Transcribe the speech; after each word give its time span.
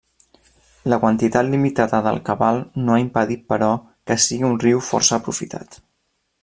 La 0.93 0.97
quantitat 1.03 1.49
limitada 1.49 1.99
del 2.07 2.17
cabal 2.31 2.63
no 2.87 2.95
ha 2.95 2.99
impedit 3.05 3.47
però 3.53 3.71
que 4.11 4.21
sigui 4.27 4.51
un 4.53 4.59
riu 4.67 4.85
força 4.93 5.21
aprofitat. 5.21 5.83